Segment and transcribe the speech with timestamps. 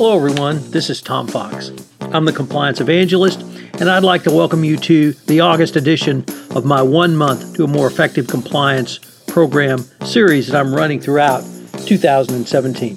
[0.00, 0.70] Hello, everyone.
[0.70, 1.72] This is Tom Fox.
[2.00, 3.42] I'm the compliance evangelist,
[3.78, 7.64] and I'd like to welcome you to the August edition of my one month to
[7.64, 11.42] a more effective compliance program series that I'm running throughout
[11.84, 12.96] 2017.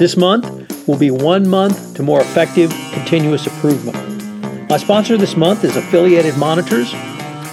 [0.00, 4.68] This month will be one month to more effective continuous improvement.
[4.68, 6.92] My sponsor this month is Affiliated Monitors.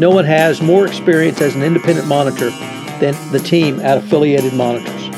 [0.00, 2.48] no one has more experience as an independent monitor
[3.00, 5.10] than the team at Affiliated Monitors.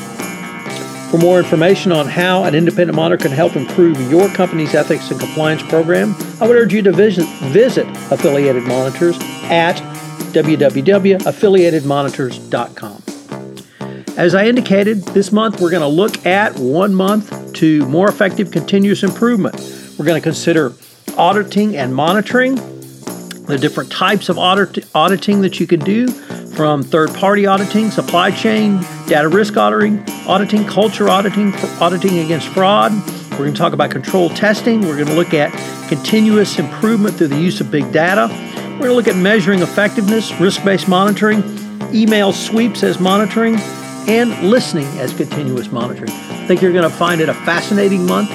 [1.12, 5.20] For more information on how an independent monitor can help improve your company's ethics and
[5.20, 9.76] compliance program, I would urge you to visit, visit Affiliated Monitors at
[10.32, 13.02] www.affiliatedmonitors.com.
[14.16, 18.50] As I indicated, this month we're going to look at one month to more effective
[18.50, 19.54] continuous improvement.
[19.98, 20.72] We're going to consider
[21.18, 22.58] auditing and monitoring,
[23.46, 26.08] the different types of audit, auditing that you can do
[26.54, 32.92] from third party auditing, supply chain, data risk auditing, auditing, culture auditing, auditing against fraud.
[33.32, 34.82] We're going to talk about control testing.
[34.82, 35.52] We're going to look at
[35.88, 38.28] continuous improvement through the use of big data.
[38.30, 41.42] We're going to look at measuring effectiveness, risk based monitoring,
[41.94, 43.56] email sweeps as monitoring,
[44.08, 46.10] and listening as continuous monitoring.
[46.10, 48.30] I think you're going to find it a fascinating month,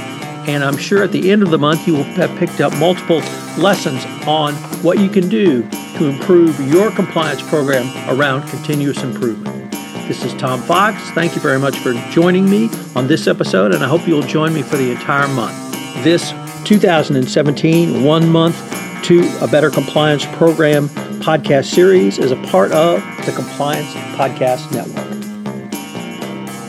[0.47, 3.19] and I'm sure at the end of the month you will have picked up multiple
[3.57, 5.67] lessons on what you can do
[5.97, 9.71] to improve your compliance program around continuous improvement.
[10.07, 11.01] This is Tom Fox.
[11.11, 14.53] Thank you very much for joining me on this episode, and I hope you'll join
[14.53, 15.55] me for the entire month.
[16.03, 16.31] This
[16.65, 18.57] 2017 One Month
[19.03, 20.89] to a Better Compliance Program
[21.19, 25.07] podcast series is a part of the Compliance Podcast Network.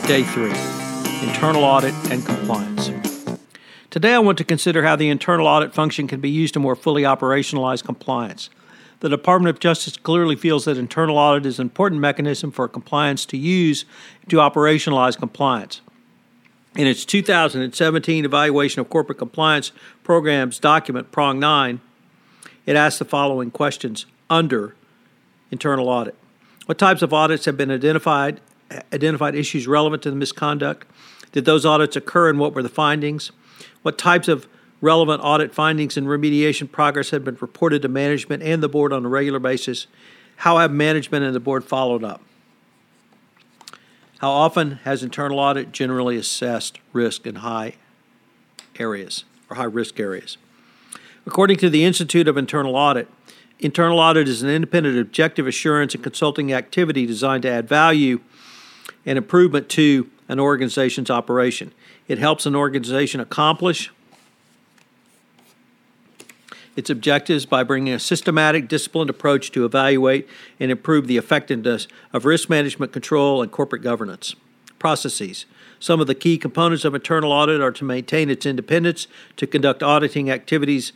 [0.07, 0.49] Day 3
[1.27, 3.18] Internal Audit and Compliance.
[3.89, 6.75] Today, I want to consider how the internal audit function can be used to more
[6.75, 8.51] fully operationalize compliance.
[8.99, 13.25] The Department of Justice clearly feels that internal audit is an important mechanism for compliance
[13.25, 13.85] to use
[14.27, 15.81] to operationalize compliance.
[16.75, 19.71] In its 2017 Evaluation of Corporate Compliance
[20.03, 21.81] Programs document, Prong 9,
[22.67, 24.75] it asks the following questions under
[25.49, 26.13] internal audit.
[26.67, 28.39] What types of audits have been identified
[28.93, 30.85] identified issues relevant to the misconduct?
[31.31, 33.31] Did those audits occur and what were the findings?
[33.81, 34.47] What types of
[34.81, 39.05] relevant audit findings and remediation progress have been reported to management and the board on
[39.05, 39.87] a regular basis?
[40.37, 42.21] How have management and the board followed up?
[44.19, 47.75] How often has internal audit generally assessed risk in high
[48.77, 50.37] areas or high risk areas?
[51.25, 53.07] According to the Institute of Internal Audit,
[53.59, 58.19] internal audit is an independent objective assurance and consulting activity designed to add value
[59.05, 61.71] and improvement to an organization's operation.
[62.09, 63.91] It helps an organization accomplish
[66.75, 70.27] its objectives by bringing a systematic, disciplined approach to evaluate
[70.59, 74.35] and improve the effectiveness of risk management control and corporate governance
[74.79, 75.45] processes.
[75.79, 79.83] Some of the key components of internal audit are to maintain its independence, to conduct
[79.83, 80.93] auditing activities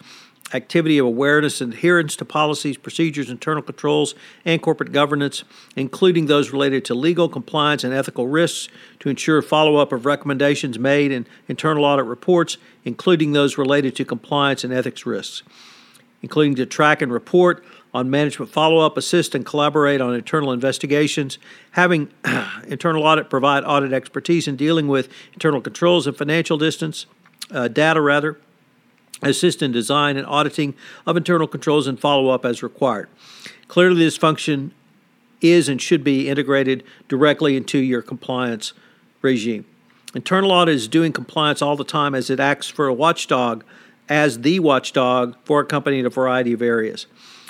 [0.53, 4.13] activity of awareness and adherence to policies, procedures, internal controls,
[4.45, 5.43] and corporate governance,
[5.75, 10.77] including those related to legal, compliance, and ethical risks, to ensure follow up of recommendations
[10.77, 15.43] made in internal audit reports, including those related to compliance and ethics risks,
[16.21, 17.63] including to track and report
[17.93, 21.37] on management follow up, assist, and collaborate on internal investigations,
[21.71, 22.09] having
[22.67, 27.05] internal audit provide audit expertise in dealing with internal controls and financial distance,
[27.51, 28.39] uh, data rather
[29.23, 30.73] assist in design and auditing
[31.05, 33.09] of internal controls and follow up as required.
[33.67, 34.73] Clearly, this function
[35.41, 38.73] is and should be integrated directly into your compliance
[39.21, 39.65] regime.
[40.15, 43.63] Internal audit is doing compliance all the time as it acts for a watchdog
[44.09, 47.07] as the watchdog for a company in a variety of areas.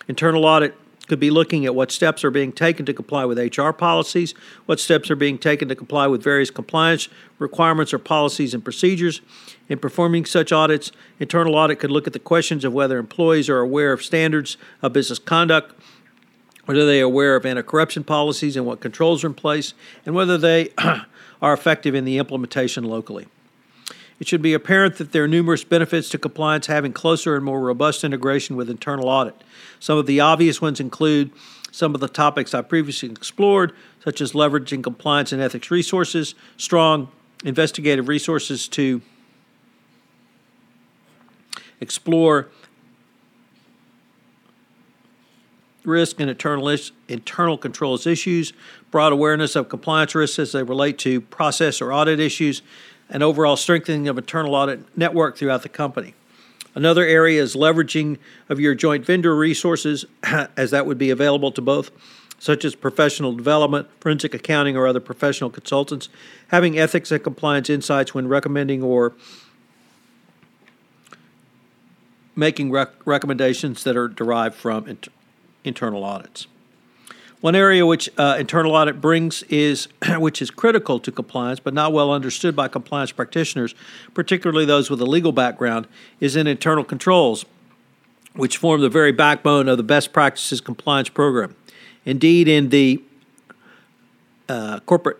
[0.07, 0.75] Internal audit
[1.13, 4.33] could be looking at what steps are being taken to comply with HR policies,
[4.65, 7.07] what steps are being taken to comply with various compliance
[7.37, 9.21] requirements or policies and procedures.
[9.69, 13.59] In performing such audits, internal audit could look at the questions of whether employees are
[13.59, 15.79] aware of standards of business conduct,
[16.65, 19.75] whether they are aware of anti-corruption policies and what controls are in place,
[20.07, 20.71] and whether they
[21.43, 23.27] are effective in the implementation locally.
[24.23, 27.59] It should be apparent that there are numerous benefits to compliance having closer and more
[27.59, 29.35] robust integration with internal audit.
[29.81, 31.29] Some of the obvious ones include
[31.71, 37.09] some of the topics I previously explored, such as leveraging compliance and ethics resources, strong
[37.43, 39.01] investigative resources to
[41.81, 42.47] explore
[45.83, 48.53] risk and internal, is, internal controls issues,
[48.89, 52.61] broad awareness of compliance risks as they relate to process or audit issues,
[53.13, 56.15] and overall strengthening of internal audit network throughout the company.
[56.75, 58.17] Another area is leveraging
[58.49, 60.05] of your joint vendor resources,
[60.57, 61.91] as that would be available to both,
[62.39, 66.09] such as professional development, forensic accounting, or other professional consultants,
[66.47, 69.13] having ethics and compliance insights when recommending or
[72.35, 75.11] making rec- recommendations that are derived from inter-
[75.63, 76.47] internal audits.
[77.43, 81.91] One area which uh, internal audit brings is, which is critical to compliance but not
[81.91, 83.75] well understood by compliance practitioners,
[84.13, 85.85] particularly those with a legal background,
[86.21, 87.43] is in internal controls,
[88.33, 91.53] which form the very backbone of the best practices compliance program.
[92.05, 93.03] Indeed, in the
[94.47, 95.17] uh, corporate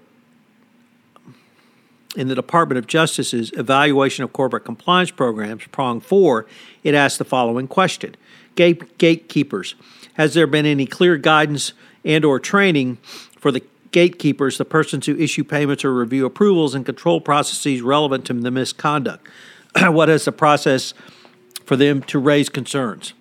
[2.16, 6.46] in the Department of Justice's evaluation of corporate compliance programs, prong four,
[6.86, 8.16] it asks the following question:
[8.56, 9.76] Gate, Gatekeepers,
[10.14, 11.74] has there been any clear guidance
[12.06, 12.98] and or training
[13.38, 13.62] for the
[13.92, 18.52] gatekeepers, the persons who issue payments or review approvals and control processes relevant to the
[18.52, 19.28] misconduct.
[19.80, 20.94] what is the process
[21.66, 23.14] for them to raise concerns?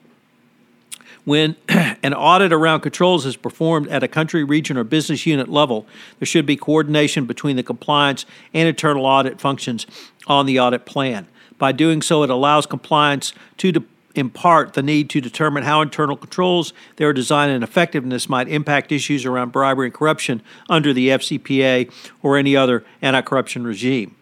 [1.25, 5.87] When an audit around controls is performed at a country, region, or business unit level,
[6.19, 9.87] there should be coordination between the compliance and internal audit functions
[10.27, 11.29] on the audit plan.
[11.59, 15.81] By doing so, it allows compliance to de- in part the need to determine how
[15.81, 21.09] internal controls, their design, and effectiveness might impact issues around bribery and corruption under the
[21.09, 21.93] FCPA
[22.23, 24.17] or any other anti corruption regime.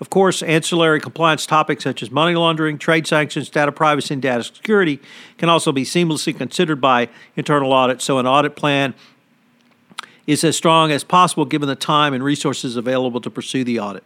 [0.00, 4.42] Of course, ancillary compliance topics such as money laundering, trade sanctions, data privacy, and data
[4.44, 5.00] security
[5.38, 8.94] can also be seamlessly considered by internal audit, so an audit plan
[10.26, 14.02] is as strong as possible given the time and resources available to pursue the audit.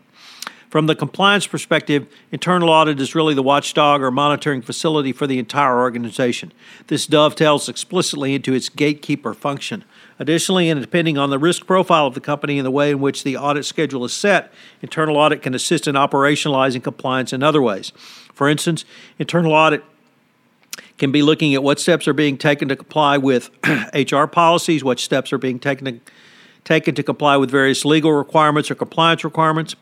[0.69, 5.39] From the compliance perspective, internal audit is really the watchdog or monitoring facility for the
[5.39, 6.53] entire organization.
[6.89, 9.85] This dovetails explicitly into its gatekeeper function.
[10.19, 13.25] Additionally, and depending on the risk profile of the company and the way in which
[13.25, 17.93] the audit schedule is set, internal audit can assist in operationalizing compliance in other ways.
[18.35, 18.85] For instance,
[19.19, 19.83] internal audit
[20.99, 23.51] can be looking at what steps are being taken to comply with
[23.95, 26.13] HR policies, what steps are being taken to,
[26.65, 29.75] taken to comply with various legal requirements or compliance requirements.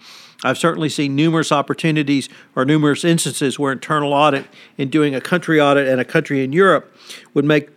[0.46, 4.46] I've certainly seen numerous opportunities or numerous instances where internal audit
[4.78, 6.94] in doing a country audit and a country in Europe
[7.34, 7.68] would make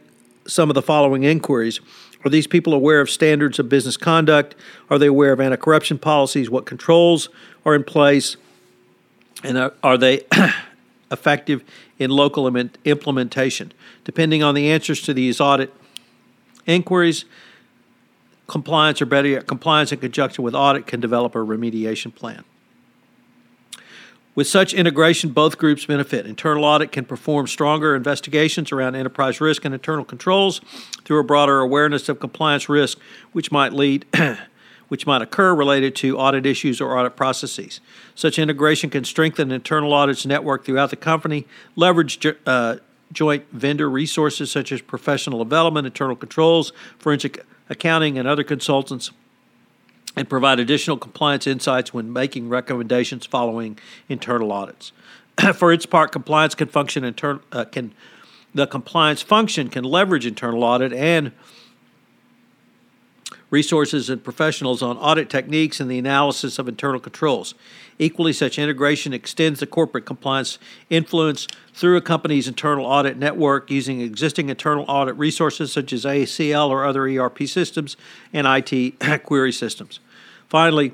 [0.48, 1.80] some of the following inquiries.
[2.24, 4.56] Are these people aware of standards of business conduct?
[4.90, 6.50] Are they aware of anti corruption policies?
[6.50, 7.30] What controls
[7.66, 8.38] are in place?
[9.44, 10.22] And are, are they
[11.12, 11.64] effective
[11.98, 12.46] in local
[12.86, 13.72] implementation?
[14.04, 15.74] Depending on the answers to these audit
[16.66, 17.26] inquiries,
[18.48, 22.44] compliance or better yet, compliance in conjunction with audit can develop a remediation plan.
[24.40, 26.26] With such integration, both groups benefit.
[26.26, 30.62] Internal audit can perform stronger investigations around enterprise risk and internal controls
[31.04, 33.00] through a broader awareness of compliance risk,
[33.34, 34.06] which might lead
[34.88, 37.82] which might occur related to audit issues or audit processes.
[38.16, 42.78] Such integration can strengthen internal audits network throughout the company, leverage uh,
[43.12, 49.12] joint vendor resources such as professional development, internal controls, forensic accounting, and other consultants,
[50.20, 54.92] and provide additional compliance insights when making recommendations following internal audits.
[55.56, 57.94] For its part, compliance can function intern- uh, can
[58.54, 61.32] the compliance function can leverage internal audit and
[63.50, 67.56] resources and professionals on audit techniques and the analysis of internal controls.
[67.98, 70.60] Equally, such integration extends the corporate compliance
[70.90, 76.70] influence through a company's internal audit network using existing internal audit resources such as ACL
[76.70, 77.96] or other ERP systems
[78.34, 80.00] and IT query systems.
[80.50, 80.94] Finally,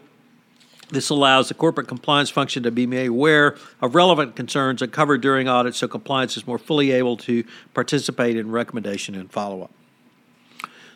[0.90, 5.48] this allows the corporate compliance function to be made aware of relevant concerns uncovered during
[5.48, 7.44] audits so compliance is more fully able to
[7.74, 9.72] participate in recommendation and follow up.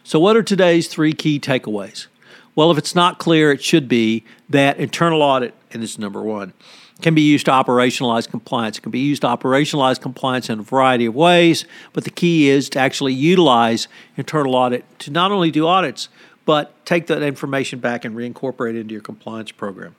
[0.04, 2.08] So, what are today's three key takeaways?
[2.56, 6.22] Well, if it's not clear, it should be that internal audit, and this is number
[6.22, 6.54] one,
[7.02, 8.78] can be used to operationalize compliance.
[8.78, 12.50] It can be used to operationalize compliance in a variety of ways, but the key
[12.50, 13.88] is to actually utilize
[14.18, 16.10] internal audit to not only do audits,
[16.50, 19.96] but take that information back and reincorporate it into your compliance program.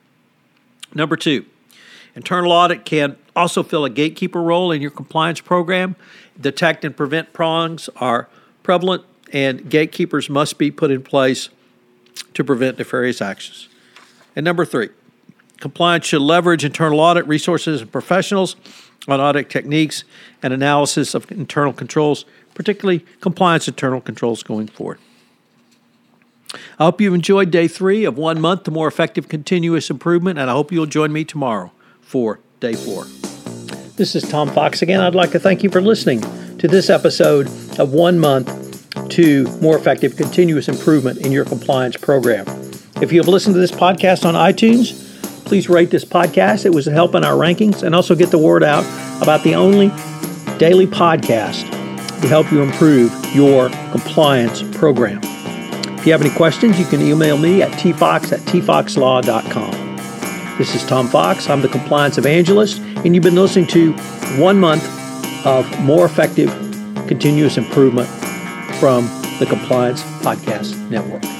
[0.92, 1.46] Number two,
[2.16, 5.94] internal audit can also fill a gatekeeper role in your compliance program.
[6.40, 8.28] Detect and prevent prongs are
[8.64, 11.50] prevalent, and gatekeepers must be put in place
[12.34, 13.68] to prevent nefarious actions.
[14.34, 14.88] And number three,
[15.60, 18.56] Compliance should leverage internal audit resources and professionals
[19.06, 20.02] on audit techniques
[20.42, 24.98] and analysis of internal controls, particularly compliance internal controls going forward.
[26.78, 30.50] I hope you've enjoyed day three of one month to more effective continuous improvement, and
[30.50, 33.04] I hope you'll join me tomorrow for day four.
[33.96, 35.00] This is Tom Fox again.
[35.00, 36.20] I'd like to thank you for listening
[36.58, 37.46] to this episode
[37.78, 42.46] of One Month to More Effective Continuous Improvement in Your Compliance Program.
[43.00, 45.08] If you have listened to this podcast on iTunes,
[45.50, 46.64] Please rate this podcast.
[46.64, 48.84] It was a help in our rankings and also get the word out
[49.20, 49.88] about the only
[50.58, 51.68] daily podcast
[52.20, 55.20] to help you improve your compliance program.
[56.00, 60.56] If you have any questions, you can email me at tfox at tfoxlaw.com.
[60.56, 61.50] This is Tom Fox.
[61.50, 63.92] I'm the compliance evangelist, and you've been listening to
[64.40, 64.82] one month
[65.44, 66.48] of more effective
[67.06, 68.08] continuous improvement
[68.78, 69.04] from
[69.40, 71.39] the Compliance Podcast Network.